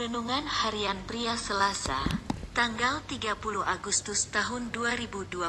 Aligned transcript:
Renungan 0.00 0.48
Harian 0.48 0.96
Pria 1.04 1.36
Selasa, 1.36 2.00
tanggal 2.56 3.04
30 3.04 3.36
Agustus 3.60 4.32
tahun 4.32 4.72
2022 4.72 5.44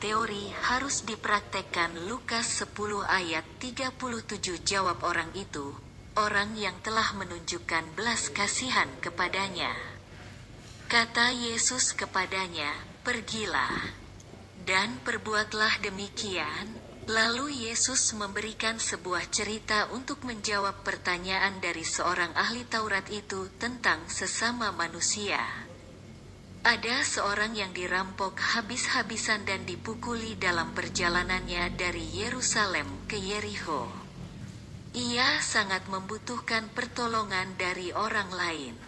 teori 0.00 0.48
harus 0.72 1.04
dipraktekkan 1.04 2.08
Lukas 2.08 2.64
10 2.64 2.72
ayat 3.04 3.44
37 3.60 4.40
jawab 4.64 5.04
orang 5.04 5.28
itu, 5.36 5.76
orang 6.16 6.56
yang 6.56 6.72
telah 6.80 7.12
menunjukkan 7.12 7.92
belas 7.92 8.32
kasihan 8.32 8.88
kepadanya. 9.04 9.76
Kata 10.88 11.36
Yesus 11.36 11.92
kepadanya, 11.92 12.72
pergilah, 13.04 13.84
dan 14.64 14.96
perbuatlah 15.04 15.84
demikian, 15.84 16.72
Lalu 17.04 17.68
Yesus 17.68 18.16
memberikan 18.16 18.80
sebuah 18.80 19.28
cerita 19.28 19.92
untuk 19.92 20.24
menjawab 20.24 20.80
pertanyaan 20.80 21.60
dari 21.60 21.84
seorang 21.84 22.32
ahli 22.32 22.64
Taurat 22.64 23.04
itu 23.12 23.52
tentang 23.60 24.08
sesama 24.08 24.72
manusia. 24.72 25.36
Ada 26.64 27.04
seorang 27.04 27.52
yang 27.52 27.76
dirampok 27.76 28.40
habis-habisan 28.40 29.44
dan 29.44 29.68
dipukuli 29.68 30.32
dalam 30.40 30.72
perjalanannya 30.72 31.76
dari 31.76 32.08
Yerusalem 32.24 33.04
ke 33.04 33.20
Yericho. 33.20 33.84
Ia 34.96 35.44
sangat 35.44 35.84
membutuhkan 35.92 36.72
pertolongan 36.72 37.52
dari 37.60 37.92
orang 37.92 38.32
lain. 38.32 38.80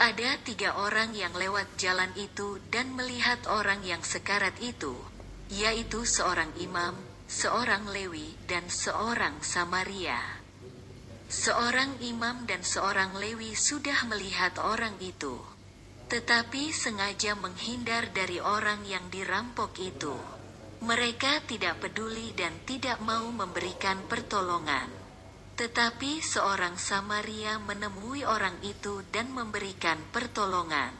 Ada 0.00 0.40
tiga 0.40 0.80
orang 0.80 1.12
yang 1.12 1.36
lewat 1.36 1.76
jalan 1.76 2.16
itu 2.16 2.64
dan 2.72 2.96
melihat 2.96 3.44
orang 3.44 3.84
yang 3.84 4.00
sekarat 4.00 4.56
itu, 4.64 4.96
yaitu 5.52 6.08
seorang 6.08 6.48
imam, 6.56 7.11
seorang 7.32 7.88
Lewi 7.88 8.36
dan 8.44 8.68
seorang 8.68 9.40
Samaria. 9.40 10.20
Seorang 11.32 11.96
imam 12.04 12.44
dan 12.44 12.60
seorang 12.60 13.16
Lewi 13.16 13.56
sudah 13.56 14.04
melihat 14.04 14.60
orang 14.60 15.00
itu, 15.00 15.40
tetapi 16.12 16.76
sengaja 16.76 17.32
menghindar 17.32 18.12
dari 18.12 18.36
orang 18.36 18.84
yang 18.84 19.08
dirampok 19.08 19.72
itu. 19.80 20.12
Mereka 20.84 21.48
tidak 21.48 21.80
peduli 21.80 22.36
dan 22.36 22.52
tidak 22.68 23.00
mau 23.00 23.24
memberikan 23.32 24.04
pertolongan. 24.04 24.92
Tetapi 25.56 26.20
seorang 26.20 26.76
Samaria 26.76 27.56
menemui 27.56 28.28
orang 28.28 28.60
itu 28.60 29.00
dan 29.08 29.32
memberikan 29.32 29.96
pertolongan. 30.12 30.92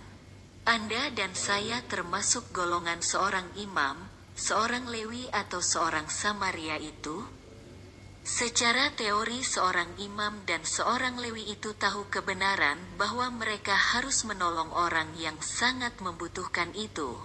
Anda 0.64 1.12
dan 1.12 1.36
saya 1.36 1.84
termasuk 1.84 2.56
golongan 2.56 3.04
seorang 3.04 3.52
imam, 3.58 4.11
seorang 4.32 4.88
Lewi 4.88 5.28
atau 5.28 5.60
seorang 5.60 6.08
Samaria 6.08 6.80
itu? 6.80 7.20
Secara 8.22 8.94
teori 8.94 9.42
seorang 9.42 9.98
imam 9.98 10.46
dan 10.46 10.62
seorang 10.62 11.18
Lewi 11.18 11.52
itu 11.52 11.74
tahu 11.74 12.06
kebenaran 12.06 12.78
bahwa 12.94 13.28
mereka 13.34 13.74
harus 13.74 14.22
menolong 14.22 14.70
orang 14.72 15.10
yang 15.18 15.34
sangat 15.42 15.98
membutuhkan 15.98 16.70
itu. 16.78 17.18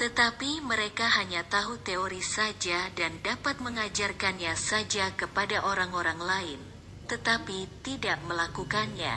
Tetapi 0.00 0.64
mereka 0.64 1.06
hanya 1.20 1.44
tahu 1.44 1.76
teori 1.84 2.24
saja 2.24 2.88
dan 2.96 3.20
dapat 3.20 3.60
mengajarkannya 3.60 4.56
saja 4.56 5.12
kepada 5.12 5.62
orang-orang 5.68 6.18
lain, 6.18 6.60
tetapi 7.06 7.68
tidak 7.84 8.16
melakukannya. 8.24 9.14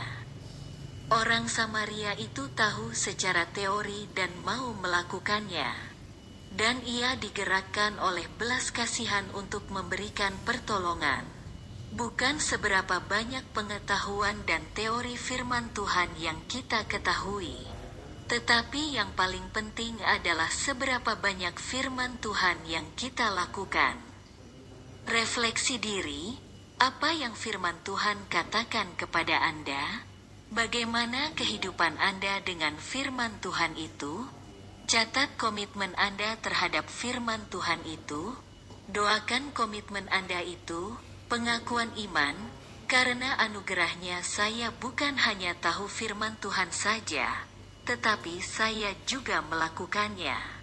Orang 1.08 1.48
Samaria 1.48 2.14
itu 2.20 2.52
tahu 2.52 2.92
secara 2.92 3.48
teori 3.48 4.12
dan 4.12 4.30
mau 4.44 4.76
melakukannya 4.76 5.95
dan 6.56 6.80
ia 6.88 7.20
digerakkan 7.20 8.00
oleh 8.00 8.24
belas 8.40 8.72
kasihan 8.72 9.28
untuk 9.36 9.68
memberikan 9.68 10.32
pertolongan. 10.48 11.28
Bukan 11.96 12.40
seberapa 12.44 13.04
banyak 13.04 13.44
pengetahuan 13.56 14.44
dan 14.48 14.64
teori 14.76 15.16
firman 15.16 15.72
Tuhan 15.72 16.16
yang 16.20 16.44
kita 16.48 16.88
ketahui, 16.88 17.56
tetapi 18.28 19.00
yang 19.00 19.16
paling 19.16 19.48
penting 19.52 19.96
adalah 20.04 20.52
seberapa 20.52 21.16
banyak 21.16 21.56
firman 21.56 22.20
Tuhan 22.20 22.68
yang 22.68 22.88
kita 23.00 23.32
lakukan. 23.32 23.96
Refleksi 25.08 25.80
diri, 25.80 26.36
apa 26.84 27.16
yang 27.16 27.32
firman 27.32 27.80
Tuhan 27.88 28.28
katakan 28.28 29.00
kepada 29.00 29.40
Anda? 29.40 30.04
Bagaimana 30.52 31.32
kehidupan 31.32 31.96
Anda 31.96 32.44
dengan 32.44 32.76
firman 32.76 33.40
Tuhan 33.40 33.80
itu? 33.80 34.45
Catat 34.86 35.34
komitmen 35.42 35.98
Anda 35.98 36.38
terhadap 36.46 36.86
firman 36.86 37.42
Tuhan 37.50 37.82
itu. 37.90 38.38
Doakan 38.86 39.50
komitmen 39.50 40.06
Anda 40.14 40.46
itu, 40.46 40.94
pengakuan 41.26 41.90
iman, 42.06 42.38
karena 42.86 43.34
anugerahnya 43.42 44.22
saya 44.22 44.70
bukan 44.70 45.18
hanya 45.26 45.58
tahu 45.58 45.90
firman 45.90 46.38
Tuhan 46.38 46.70
saja, 46.70 47.26
tetapi 47.90 48.38
saya 48.46 48.94
juga 49.10 49.42
melakukannya. 49.50 50.54